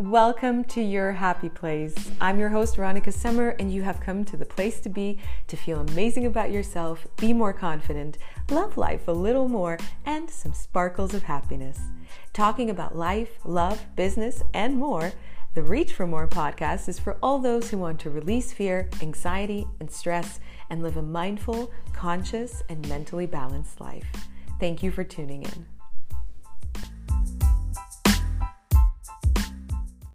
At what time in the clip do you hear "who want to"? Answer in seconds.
17.68-18.08